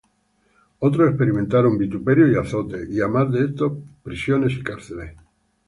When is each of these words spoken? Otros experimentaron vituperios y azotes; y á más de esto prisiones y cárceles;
Otros 0.79 1.09
experimentaron 1.09 1.77
vituperios 1.77 2.31
y 2.31 2.35
azotes; 2.35 2.89
y 2.89 3.01
á 3.03 3.07
más 3.07 3.31
de 3.31 3.45
esto 3.45 3.83
prisiones 4.03 4.53
y 4.53 4.63
cárceles; 4.63 5.15